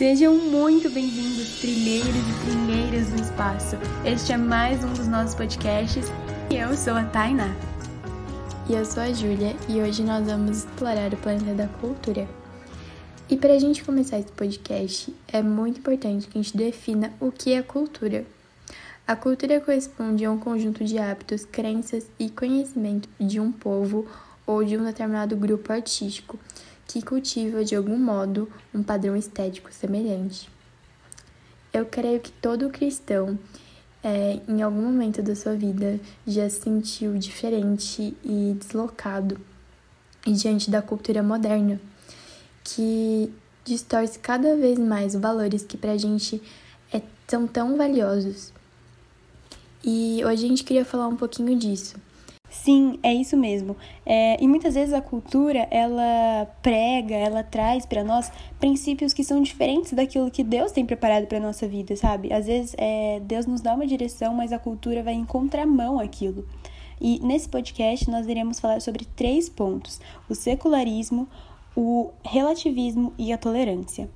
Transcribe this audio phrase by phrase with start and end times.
[0.00, 3.76] Sejam muito bem-vindos, trilheiros e trilheiras do espaço.
[4.02, 6.06] Este é mais um dos nossos podcasts
[6.50, 7.54] e eu sou a Tainá.
[8.66, 12.26] E eu sou a Júlia e hoje nós vamos explorar o planeta da cultura.
[13.28, 17.30] E para a gente começar esse podcast, é muito importante que a gente defina o
[17.30, 18.24] que é cultura.
[19.06, 24.06] A cultura corresponde a um conjunto de hábitos, crenças e conhecimento de um povo
[24.46, 26.38] ou de um determinado grupo artístico
[26.90, 30.50] que cultiva de algum modo um padrão estético semelhante.
[31.72, 33.38] Eu creio que todo cristão,
[34.02, 39.40] é, em algum momento da sua vida, já se sentiu diferente e deslocado
[40.26, 41.80] diante da cultura moderna,
[42.64, 43.32] que
[43.64, 46.42] distorce cada vez mais valores que pra gente
[46.92, 48.52] é, são tão valiosos.
[49.84, 51.94] E hoje a gente queria falar um pouquinho disso.
[52.50, 53.76] Sim, é isso mesmo.
[54.04, 59.40] É, e muitas vezes a cultura ela prega, ela traz para nós princípios que são
[59.40, 62.32] diferentes daquilo que Deus tem preparado para nossa vida, sabe?
[62.32, 66.44] Às vezes é, Deus nos dá uma direção, mas a cultura vai em contramão aquilo.
[67.00, 71.28] E nesse podcast nós iremos falar sobre três pontos: o secularismo,
[71.76, 74.10] o relativismo e a tolerância.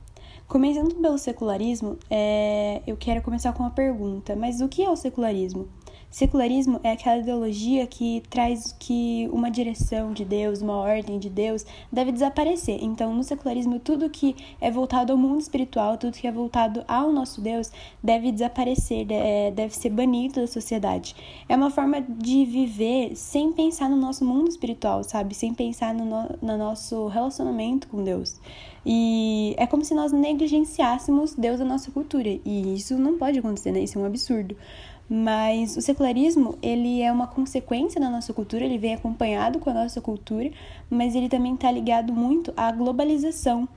[0.49, 4.97] Começando pelo secularismo, é, eu quero começar com uma pergunta: mas o que é o
[4.97, 5.69] secularismo?
[6.15, 11.67] Secularismo é aquela ideologia que traz que uma direção de Deus, uma ordem de Deus,
[11.91, 12.79] deve desaparecer.
[12.81, 17.11] Então, no secularismo, tudo que é voltado ao mundo espiritual, tudo que é voltado ao
[17.11, 17.69] nosso Deus,
[18.01, 21.17] deve desaparecer, é, deve ser banido da sociedade.
[21.49, 25.35] É uma forma de viver sem pensar no nosso mundo espiritual, sabe?
[25.35, 28.41] Sem pensar no, no, no nosso relacionamento com Deus.
[28.87, 32.29] E é como se nós negligenciássemos Deus da nossa cultura.
[32.45, 33.81] E isso não pode acontecer, né?
[33.81, 34.55] Isso é um absurdo.
[35.09, 39.75] Mas o secularismo, ele é uma consequência da nossa cultura, ele vem acompanhado com a
[39.75, 40.51] nossa cultura,
[40.89, 43.69] mas ele também está ligado muito à globalização.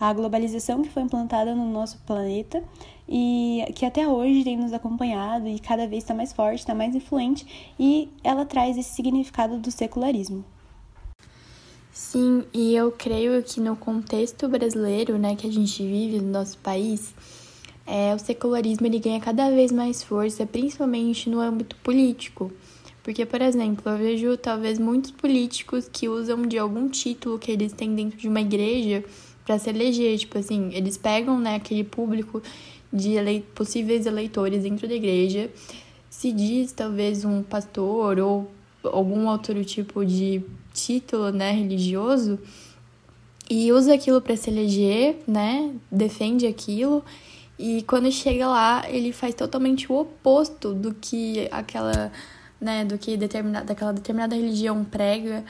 [0.00, 2.64] A globalização que foi implantada no nosso planeta
[3.08, 6.94] e que até hoje tem nos acompanhado e cada vez está mais forte, está mais
[6.94, 10.44] influente e ela traz esse significado do secularismo.
[11.92, 16.56] Sim, e eu creio que no contexto brasileiro, né, que a gente vive no nosso
[16.58, 17.14] país,
[17.86, 22.52] é, o secularismo ele ganha cada vez mais força, principalmente no âmbito político.
[23.02, 27.72] Porque, por exemplo, eu vejo talvez muitos políticos que usam de algum título que eles
[27.72, 29.04] têm dentro de uma igreja
[29.44, 30.16] para se eleger.
[30.18, 32.40] Tipo assim, eles pegam né, aquele público
[32.92, 33.44] de ele...
[33.54, 35.50] possíveis eleitores dentro da igreja,
[36.08, 38.50] se diz talvez um pastor ou
[38.84, 42.38] algum outro tipo de título né, religioso
[43.48, 45.74] e usa aquilo para se eleger, né?
[45.90, 47.04] Defende aquilo
[47.62, 52.10] e quando chega lá, ele faz totalmente o oposto do que aquela,
[52.60, 55.44] né, do que determinada, daquela determinada religião prega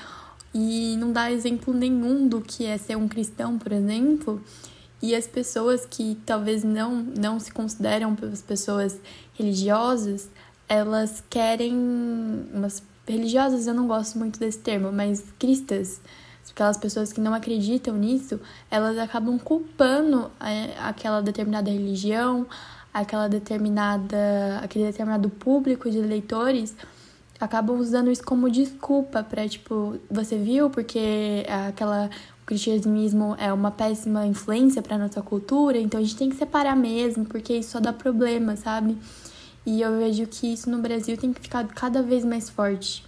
[0.53, 4.43] e não dá exemplo nenhum do que é ser um cristão, por exemplo.
[5.00, 8.15] E as pessoas que talvez não, não se consideram
[8.47, 9.00] pessoas
[9.33, 10.29] religiosas,
[10.69, 11.73] elas querem.
[12.53, 15.99] Umas religiosas, eu não gosto muito desse termo, mas cristãs
[16.51, 22.47] aquelas pessoas que não acreditam nisso, elas acabam culpando é, aquela determinada religião,
[22.93, 26.75] aquela determinada, aquele determinado público de leitores,
[27.41, 32.11] acabam usando isso como desculpa para tipo, você viu porque aquela
[32.43, 36.75] o cristianismo é uma péssima influência para nossa cultura, então a gente tem que separar
[36.75, 38.99] mesmo, porque isso só dá problema, sabe?
[39.65, 43.05] E eu vejo que isso no Brasil tem que ficar cada vez mais forte.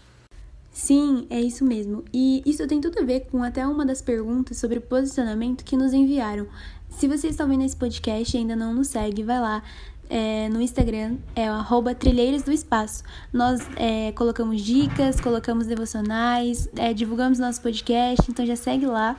[0.75, 2.05] Sim, é isso mesmo.
[2.13, 5.93] E isso tem tudo a ver com até uma das perguntas sobre posicionamento que nos
[5.93, 6.49] enviaram.
[6.91, 9.63] Se você está ouvindo esse podcast e ainda não nos segue, vai lá,
[10.09, 13.03] é, no Instagram é o Trilheiros do Espaço.
[13.33, 19.17] Nós é, colocamos dicas, colocamos devocionais, é, divulgamos nosso podcast, então já segue lá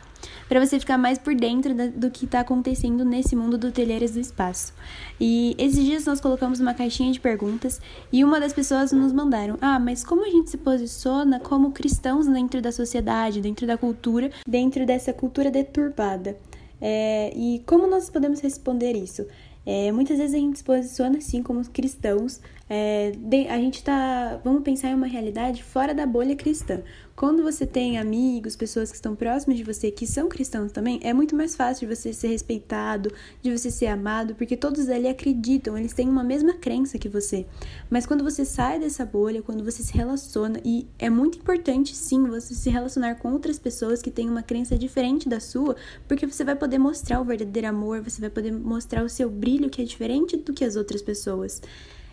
[0.48, 4.12] para você ficar mais por dentro da, do que está acontecendo nesse mundo do Trilheiros
[4.12, 4.74] do Espaço.
[5.20, 7.82] E esses dias nós colocamos uma caixinha de perguntas
[8.12, 12.28] e uma das pessoas nos mandaram: Ah, mas como a gente se posiciona como cristãos
[12.28, 16.38] dentro da sociedade, dentro da cultura, dentro dessa cultura deturpada?
[16.82, 19.26] É, e como nós podemos responder isso?
[19.66, 22.40] É, muitas vezes a gente se posiciona assim como cristãos.
[22.68, 23.12] É,
[23.50, 24.40] a gente tá.
[24.44, 26.82] Vamos pensar em uma realidade fora da bolha cristã.
[27.16, 31.14] Quando você tem amigos, pessoas que estão próximas de você que são cristãos também, é
[31.14, 35.78] muito mais fácil de você ser respeitado, de você ser amado, porque todos ali acreditam,
[35.78, 37.46] eles têm uma mesma crença que você.
[37.90, 42.26] Mas quando você sai dessa bolha, quando você se relaciona, e é muito importante sim
[42.26, 45.76] você se relacionar com outras pessoas que têm uma crença diferente da sua,
[46.08, 49.70] porque você vai poder mostrar o verdadeiro amor, você vai poder mostrar o seu brilho
[49.70, 51.62] que é diferente do que as outras pessoas.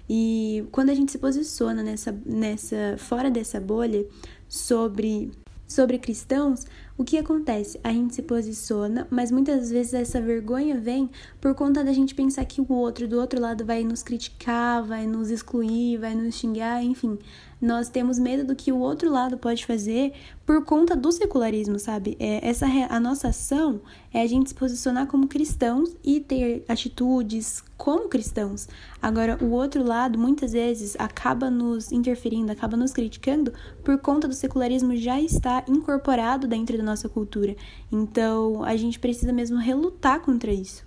[0.08, 4.04] E quando a gente se posiciona nessa, nessa fora dessa bolha,
[4.48, 5.30] sobre,
[5.66, 6.64] sobre cristãos,
[6.96, 7.80] o que acontece?
[7.82, 11.10] A gente se posiciona, mas muitas vezes essa vergonha vem
[11.40, 15.06] por conta da gente pensar que o outro do outro lado vai nos criticar, vai
[15.06, 17.18] nos excluir, vai nos xingar, enfim.
[17.62, 20.12] Nós temos medo do que o outro lado pode fazer
[20.44, 22.16] por conta do secularismo, sabe?
[22.18, 23.80] É, essa a nossa ação
[24.12, 28.68] é a gente se posicionar como cristãos e ter atitudes como cristãos.
[29.00, 33.52] Agora, o outro lado muitas vezes acaba nos interferindo, acaba nos criticando
[33.84, 37.56] por conta do secularismo já estar incorporado dentro da nossa cultura.
[37.90, 40.84] Então, a gente precisa mesmo relutar contra isso.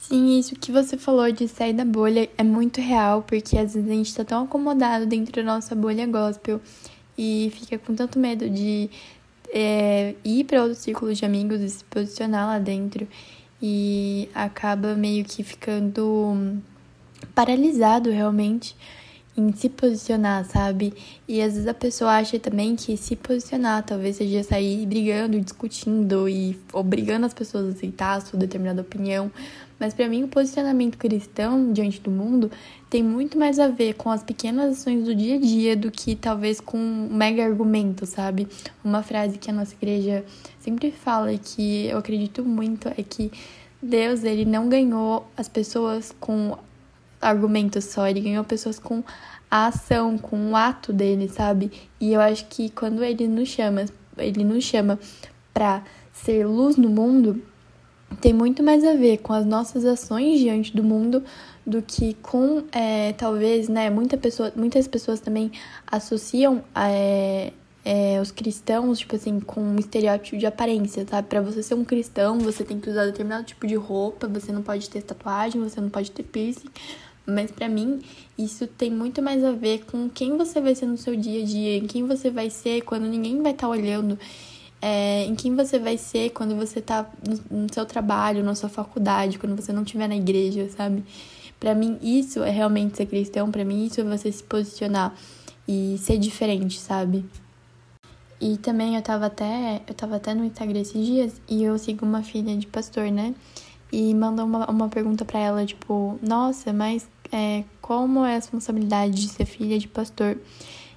[0.00, 3.88] Sim, isso que você falou de sair da bolha é muito real, porque às vezes
[3.88, 6.60] a gente tá tão acomodado dentro da nossa bolha gospel
[7.16, 8.90] e fica com tanto medo de
[9.52, 13.06] é, ir para outro círculo de amigos e se posicionar lá dentro
[13.62, 16.60] e acaba meio que ficando
[17.32, 18.74] paralisado realmente
[19.36, 20.92] em se posicionar, sabe?
[21.26, 26.28] E às vezes a pessoa acha também que se posicionar talvez seja sair brigando, discutindo
[26.28, 29.30] e obrigando as pessoas a aceitar a sua determinada opinião.
[29.78, 32.50] Mas para mim o posicionamento cristão diante do mundo
[32.88, 36.14] tem muito mais a ver com as pequenas ações do dia a dia do que
[36.14, 38.46] talvez com um mega argumento, sabe?
[38.84, 40.24] Uma frase que a nossa igreja
[40.60, 43.32] sempre fala e que eu acredito muito é que
[43.82, 46.56] Deus, ele não ganhou as pessoas com
[47.22, 49.02] argumentos só, ele ganhou pessoas com
[49.50, 51.70] a ação, com o ato dele, sabe?
[52.00, 53.84] E eu acho que quando ele nos chama,
[54.18, 54.98] ele nos chama
[55.54, 55.82] para
[56.12, 57.42] ser luz no mundo,
[58.20, 61.22] tem muito mais a ver com as nossas ações diante do mundo
[61.66, 63.88] do que com é, talvez, né?
[63.88, 65.52] Muita pessoa, muitas pessoas também
[65.86, 67.52] associam é,
[67.84, 71.28] é, os cristãos, tipo assim, com um estereótipo de aparência, sabe?
[71.28, 74.62] Pra você ser um cristão, você tem que usar determinado tipo de roupa, você não
[74.62, 76.68] pode ter tatuagem, você não pode ter piercing,
[77.26, 78.00] mas para mim,
[78.36, 81.46] isso tem muito mais a ver com quem você vai ser no seu dia a
[81.46, 84.18] dia, em quem você vai ser quando ninguém vai estar tá olhando,
[84.80, 88.68] é, em quem você vai ser quando você tá no, no seu trabalho, na sua
[88.68, 91.04] faculdade, quando você não estiver na igreja, sabe?
[91.60, 95.14] Para mim, isso é realmente ser cristão, para mim, isso é você se posicionar
[95.68, 97.24] e ser diferente, sabe?
[98.40, 102.04] E também eu tava até, eu tava até no Instagram esses dias e eu sigo
[102.04, 103.32] uma filha de pastor, né?
[103.92, 109.14] E mandou uma, uma pergunta para ela, tipo, nossa, mas é, como é a responsabilidade
[109.14, 110.38] de ser filha de pastor?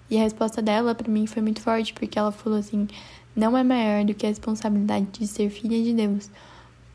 [0.10, 2.88] E a resposta dela para mim foi muito forte, porque ela falou assim:
[3.36, 6.30] não é maior do que a responsabilidade de ser filha de Deus.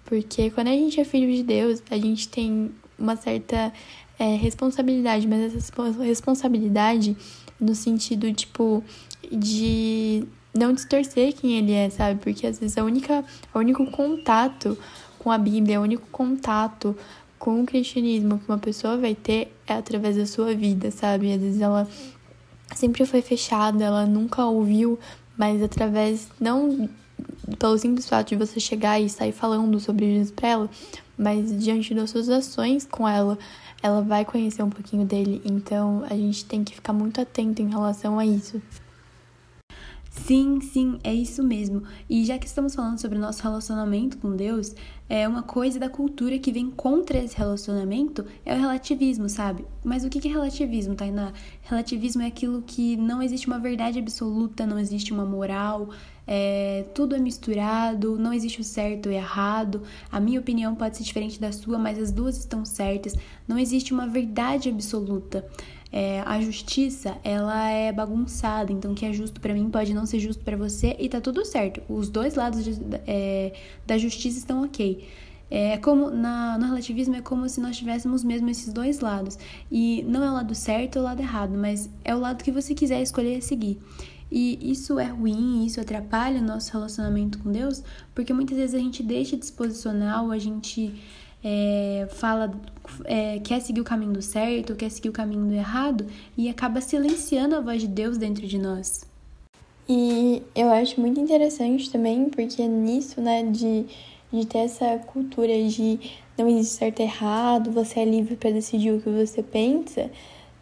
[0.06, 3.73] Porque quando a gente é filho de Deus, a gente tem uma certa
[4.19, 7.17] é, responsabilidade, mas essa responsabilidade
[7.61, 8.82] no sentido, tipo,
[9.31, 10.25] de
[10.55, 12.20] não distorcer quem ele é, sabe?
[12.20, 13.25] Porque às vezes a única,
[13.55, 14.76] o único contato
[15.20, 16.96] com a Bíblia, o único contato
[17.38, 21.32] com o cristianismo que uma pessoa vai ter é através da sua vida, sabe?
[21.32, 21.87] Às vezes ela
[22.75, 24.99] sempre foi fechada, ela nunca ouviu,
[25.37, 26.88] mas através, não
[27.58, 30.70] pelo simples fato de você chegar e sair falando sobre Jesus pra ela,
[31.19, 33.38] mas diante das suas ações com ela,
[33.82, 35.43] ela vai conhecer um pouquinho dele.
[35.44, 38.61] Então a gente tem que ficar muito atento em relação a isso.
[40.11, 41.85] Sim, sim, é isso mesmo.
[42.09, 44.75] E já que estamos falando sobre o nosso relacionamento com Deus,
[45.09, 49.65] é uma coisa da cultura que vem contra esse relacionamento é o relativismo, sabe?
[49.85, 51.33] Mas o que é relativismo, Tainá?
[51.62, 55.91] Relativismo é aquilo que não existe uma verdade absoluta, não existe uma moral,
[56.27, 59.83] é, tudo é misturado, não existe o certo e errado.
[60.11, 63.17] A minha opinião pode ser diferente da sua, mas as duas estão certas.
[63.47, 65.45] Não existe uma verdade absoluta
[65.92, 70.06] é, a justiça ela é bagunçada, então o que é justo para mim pode não
[70.06, 71.82] ser justo para você e tá tudo certo.
[71.88, 73.52] Os dois lados de, é,
[73.87, 75.09] da justiça estão ok.
[75.52, 79.37] É como na, no relativismo é como se nós tivéssemos mesmo esses dois lados.
[79.70, 82.52] E não é o lado certo ou o lado errado, mas é o lado que
[82.52, 83.80] você quiser escolher seguir.
[84.30, 87.82] E isso é ruim, isso atrapalha o nosso relacionamento com Deus,
[88.14, 90.94] porque muitas vezes a gente deixa de se posicionar ou a gente
[91.42, 92.52] é, fala,
[93.04, 96.06] é, quer seguir o caminho do certo, quer seguir o caminho do errado
[96.37, 99.04] e acaba silenciando a voz de Deus dentro de nós.
[99.88, 103.87] E eu acho muito interessante também, porque nisso, né, de,
[104.32, 105.99] de ter essa cultura de
[106.38, 110.11] não existe certo e errado, você é livre para decidir o que você pensa,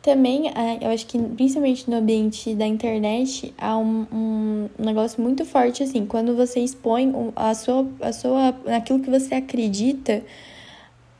[0.00, 5.44] também, é, eu acho que principalmente no ambiente da internet, há um, um negócio muito
[5.44, 10.22] forte, assim, quando você expõe a sua, a sua, aquilo que você acredita,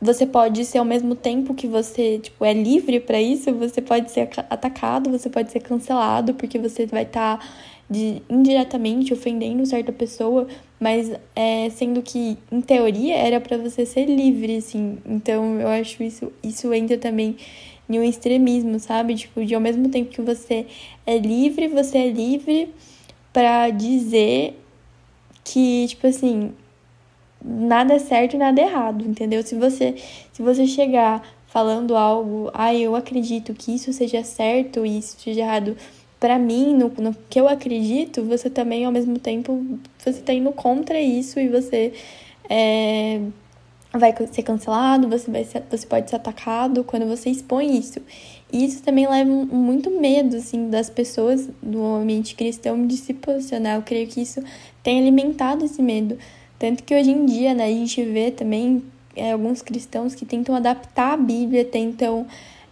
[0.00, 4.10] você pode ser ao mesmo tempo que você, tipo, é livre para isso, você pode
[4.10, 7.46] ser atacado, você pode ser cancelado, porque você vai estar tá
[8.28, 10.46] indiretamente ofendendo certa pessoa,
[10.78, 14.98] mas é, sendo que, em teoria, era para você ser livre, assim.
[15.06, 17.36] Então, eu acho isso, isso entra também
[17.88, 19.14] em um extremismo, sabe?
[19.14, 20.66] Tipo, de ao mesmo tempo que você
[21.06, 22.70] é livre, você é livre
[23.32, 24.60] para dizer
[25.42, 26.52] que, tipo assim,
[27.44, 29.42] nada é certo e nada é errado, entendeu?
[29.42, 29.94] Se você,
[30.32, 35.40] se você chegar falando algo, ah, eu acredito que isso seja certo e isso seja
[35.40, 35.76] errado,
[36.20, 39.64] para mim, no, no que eu acredito, você também, ao mesmo tempo,
[39.98, 41.92] você tá indo contra isso e você
[42.48, 43.20] é,
[43.92, 48.00] vai ser cancelado, você, vai ser, você pode ser atacado quando você expõe isso.
[48.52, 53.76] E isso também leva muito medo, assim, das pessoas do ambiente cristão de se posicionar.
[53.76, 54.42] Eu creio que isso
[54.82, 56.18] tem alimentado esse medo.
[56.58, 58.82] Tanto que hoje em dia, né, a gente vê também
[59.14, 62.26] é, alguns cristãos que tentam adaptar a Bíblia, tentam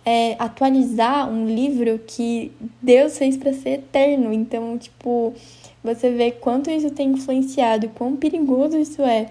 [0.04, 4.32] é, atualizar um livro que Deus fez para ser eterno.
[4.32, 5.34] Então, tipo,
[5.82, 9.30] você vê quanto isso tem influenciado, quão perigoso isso é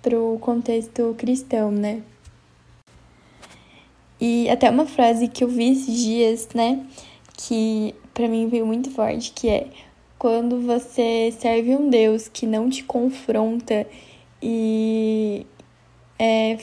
[0.00, 2.02] pro contexto cristão, né?
[4.20, 6.86] E até uma frase que eu vi esses dias, né,
[7.36, 9.66] que para mim veio muito forte, que é
[10.22, 13.84] quando você serve um Deus que não te confronta
[14.40, 15.44] e
[16.16, 16.58] é,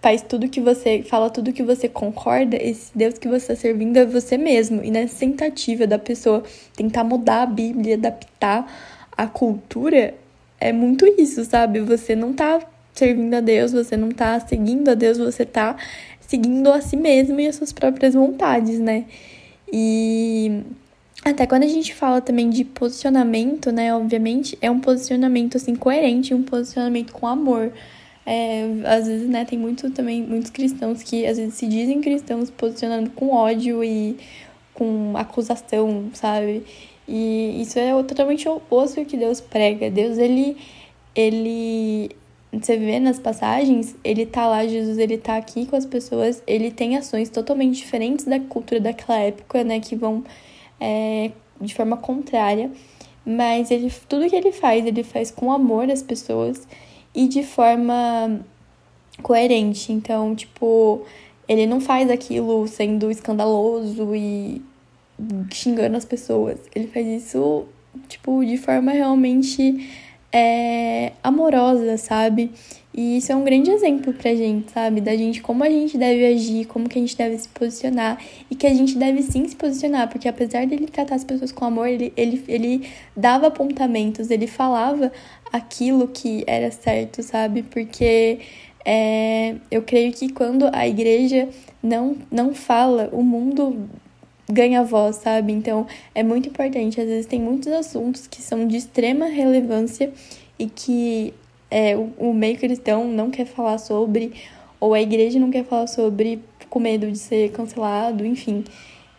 [0.00, 3.98] faz tudo que você fala tudo que você concorda, esse Deus que você está servindo
[3.98, 4.82] é você mesmo.
[4.82, 6.42] E nessa tentativa da pessoa
[6.74, 8.66] tentar mudar a Bíblia, adaptar
[9.14, 10.14] a cultura,
[10.58, 11.80] é muito isso, sabe?
[11.80, 15.76] Você não tá servindo a Deus, você não tá seguindo a Deus, você tá
[16.18, 19.04] seguindo a si mesmo e as suas próprias vontades, né?
[19.70, 20.62] E
[21.30, 23.92] até quando a gente fala também de posicionamento, né?
[23.94, 27.72] Obviamente, é um posicionamento assim coerente, um posicionamento com amor.
[28.24, 32.50] É, às vezes, né, tem muito também muitos cristãos que às vezes se dizem cristãos
[32.50, 34.16] posicionando com ódio e
[34.74, 36.64] com acusação, sabe?
[37.08, 39.90] E isso é totalmente oposto que Deus prega.
[39.90, 40.56] Deus, ele
[41.14, 42.10] ele
[42.52, 46.70] você vê nas passagens, ele tá lá, Jesus, ele tá aqui com as pessoas, ele
[46.70, 50.24] tem ações totalmente diferentes da cultura daquela época, né, que vão
[50.80, 51.30] é,
[51.60, 52.70] de forma contrária,
[53.24, 56.66] mas ele, tudo que ele faz, ele faz com amor às pessoas
[57.14, 58.40] e de forma
[59.22, 59.92] coerente.
[59.92, 61.02] Então, tipo,
[61.48, 64.62] ele não faz aquilo sendo escandaloso e
[65.52, 66.58] xingando as pessoas.
[66.74, 67.64] Ele faz isso,
[68.08, 69.88] tipo, de forma realmente
[70.32, 72.52] é, amorosa, sabe?
[72.96, 75.02] E isso é um grande exemplo pra gente, sabe?
[75.02, 78.18] Da gente, como a gente deve agir, como que a gente deve se posicionar.
[78.50, 81.66] E que a gente deve sim se posicionar, porque apesar dele tratar as pessoas com
[81.66, 85.12] amor, ele, ele, ele dava apontamentos, ele falava
[85.52, 87.62] aquilo que era certo, sabe?
[87.64, 88.38] Porque
[88.82, 91.50] é, eu creio que quando a igreja
[91.82, 93.90] não, não fala, o mundo
[94.50, 95.52] ganha voz, sabe?
[95.52, 96.98] Então é muito importante.
[96.98, 100.10] Às vezes tem muitos assuntos que são de extrema relevância
[100.58, 101.34] e que
[101.76, 104.32] é, o, o meio cristão não quer falar sobre,
[104.80, 108.64] ou a igreja não quer falar sobre com medo de ser cancelado, enfim.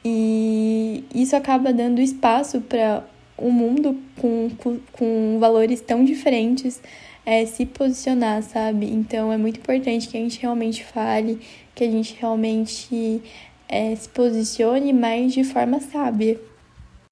[0.03, 3.05] E isso acaba dando espaço para
[3.37, 6.81] um mundo com, com, com, valores tão diferentes
[7.23, 8.87] é, se posicionar, sabe?
[8.87, 11.39] Então é muito importante que a gente realmente fale,
[11.75, 13.21] que a gente realmente
[13.69, 16.39] é, se posicione, mas de forma sábia.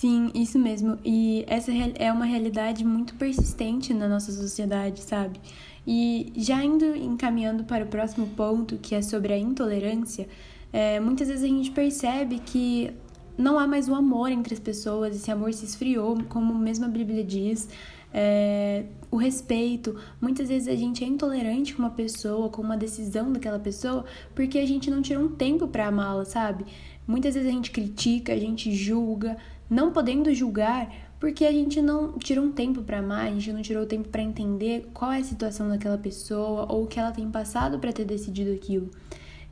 [0.06, 1.00] Sim, isso mesmo.
[1.04, 5.40] E essa é uma realidade muito persistente na nossa sociedade, sabe?
[5.88, 10.28] E já indo encaminhando para o próximo ponto, que é sobre a intolerância,
[10.72, 12.92] é, muitas vezes a gente percebe que
[13.36, 16.88] não há mais o amor entre as pessoas, esse amor se esfriou, como mesmo a
[16.88, 17.68] Bíblia diz.
[18.14, 20.00] É, o respeito.
[20.22, 24.60] Muitas vezes a gente é intolerante com uma pessoa, com uma decisão daquela pessoa, porque
[24.60, 26.64] a gente não tira um tempo para amá-la, sabe?
[27.08, 29.38] Muitas vezes a gente critica, a gente julga,
[29.70, 33.62] não podendo julgar porque a gente não tirou um tempo para amar, a gente não
[33.62, 37.30] tirou tempo para entender qual é a situação daquela pessoa ou o que ela tem
[37.32, 38.92] passado para ter decidido aquilo.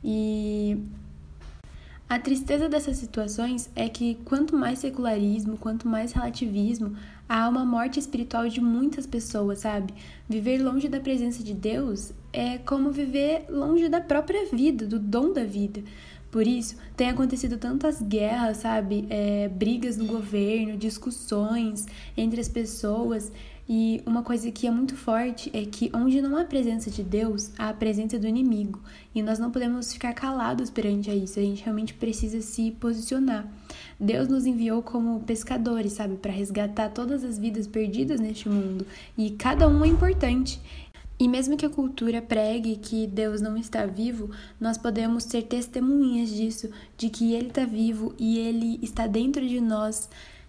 [0.02, 0.78] E
[2.08, 6.94] a tristeza dessas situações é que quanto mais secularismo, quanto mais relativismo,
[7.28, 9.94] há uma morte espiritual de muitas pessoas, sabe?
[10.28, 15.32] Viver longe da presença de Deus é como viver longe da própria vida, do dom
[15.32, 15.82] da vida.
[16.34, 19.06] Por isso, tem acontecido tantas guerras, sabe?
[19.08, 21.86] É, brigas no governo, discussões
[22.16, 23.30] entre as pessoas.
[23.68, 27.52] E uma coisa que é muito forte é que onde não há presença de Deus,
[27.56, 28.80] há a presença do inimigo.
[29.14, 31.38] E nós não podemos ficar calados perante a isso.
[31.38, 33.48] A gente realmente precisa se posicionar.
[33.98, 38.84] Deus nos enviou como pescadores, sabe, para resgatar todas as vidas perdidas neste mundo.
[39.16, 40.60] E cada um é importante.
[41.18, 44.30] E mesmo que a cultura pregue que Deus não está vivo,
[44.60, 49.60] nós podemos ser testemunhas disso, de que Ele está vivo e Ele está dentro de
[49.60, 50.08] nós,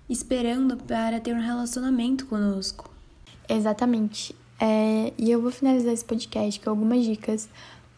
[0.09, 2.89] esperando para ter um relacionamento conosco.
[3.47, 4.35] Exatamente.
[4.59, 7.47] É, e eu vou finalizar esse podcast com algumas dicas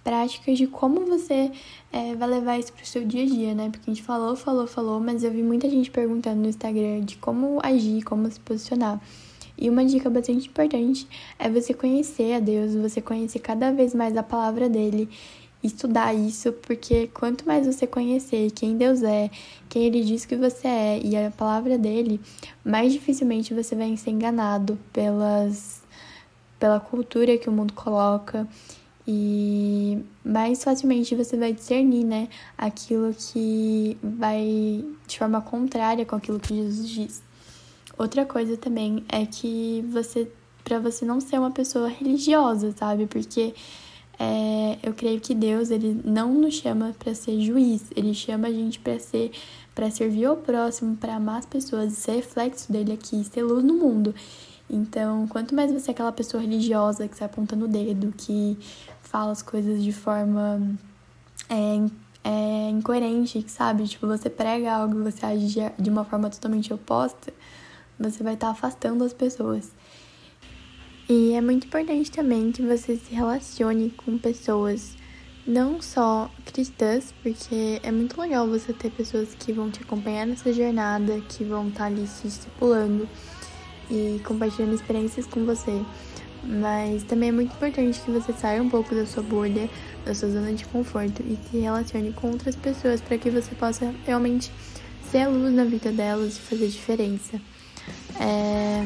[0.03, 1.51] práticas de como você
[1.91, 3.69] é, vai levar isso para o seu dia a dia, né?
[3.69, 7.17] Porque a gente falou, falou, falou, mas eu vi muita gente perguntando no Instagram de
[7.17, 9.01] como agir, como se posicionar.
[9.57, 11.07] E uma dica bastante importante
[11.39, 15.09] é você conhecer a Deus, você conhecer cada vez mais a palavra dele,
[15.63, 19.29] estudar isso, porque quanto mais você conhecer quem Deus é,
[19.67, 22.21] quem ele diz que você é e a palavra dele,
[22.63, 25.81] mais dificilmente você vai ser enganado pelas
[26.59, 28.47] pela cultura que o mundo coloca
[29.07, 36.39] e mais facilmente você vai discernir, né, aquilo que vai de forma contrária com aquilo
[36.39, 37.26] que Jesus diz.
[37.97, 40.29] Outra coisa também é que você,
[40.63, 43.07] para você não ser uma pessoa religiosa, sabe?
[43.07, 43.55] Porque
[44.19, 48.51] é, eu creio que Deus ele não nos chama para ser juiz, ele chama a
[48.51, 49.31] gente para ser,
[49.75, 53.73] para servir ao próximo, para amar as pessoas, ser reflexo dele aqui, ser luz no
[53.73, 54.13] mundo.
[54.69, 58.57] Então, quanto mais você é aquela pessoa religiosa que sai apontando o dedo, que
[59.01, 60.61] fala as coisas de forma
[61.49, 61.89] é,
[62.23, 63.87] é, incoerente, sabe?
[63.87, 67.31] Tipo, você prega algo e você age de uma forma totalmente oposta,
[67.99, 69.71] você vai estar tá afastando as pessoas.
[71.09, 74.95] E é muito importante também que você se relacione com pessoas
[75.47, 80.51] não só cristãs, porque é muito legal você ter pessoas que vão te acompanhar nessa
[80.51, 83.07] jornada, que vão estar tá ali se estipulando
[83.89, 85.81] e compartilhando experiências com você.
[86.43, 89.69] Mas também é muito importante que você saia um pouco da sua bolha,
[90.05, 93.93] da sua zona de conforto e se relacione com outras pessoas para que você possa
[94.05, 94.51] realmente
[95.09, 97.39] ser a luz na vida delas e fazer diferença.
[98.19, 98.83] É...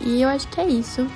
[0.00, 1.06] E eu acho que é isso.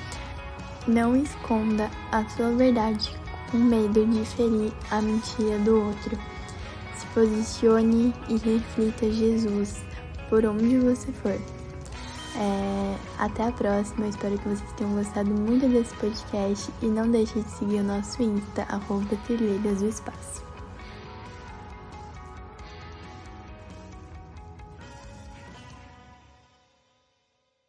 [0.86, 3.10] Não esconda a sua verdade
[3.50, 6.18] com medo de ferir a mentira do outro.
[6.96, 9.82] Se posicione e reflita Jesus
[10.28, 11.40] por onde você for.
[12.36, 17.08] É, até a próxima, eu espero que vocês tenham gostado muito desse podcast e não
[17.08, 20.53] deixe de seguir o nosso Insta, arroba Trilheiras do Espaço.